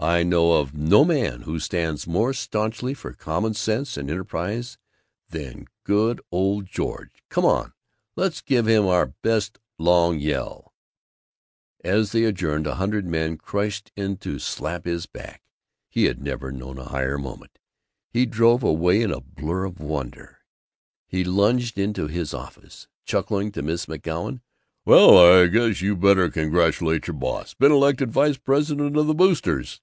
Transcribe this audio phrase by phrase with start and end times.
[0.00, 4.78] I know of no man who stands more stanchly for common sense and enterprise
[5.30, 7.10] than good old George.
[7.30, 7.72] Come on,
[8.14, 10.72] let's give him our best long yell!"
[11.82, 15.42] As they adjourned, a hundred men crushed in to slap his back.
[15.88, 17.58] He had never known a higher moment.
[18.08, 20.38] He drove away in a blur of wonder.
[21.08, 24.42] He lunged into his office, chuckling to Miss McGoun,
[24.84, 27.54] "Well, I guess you better congratulate your boss!
[27.54, 29.80] Been elected vice president of the Boosters!"